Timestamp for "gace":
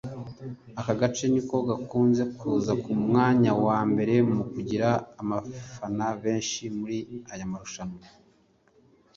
0.99-1.25